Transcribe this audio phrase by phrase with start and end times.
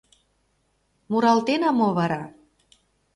[1.11, 2.23] Муралтена мо вара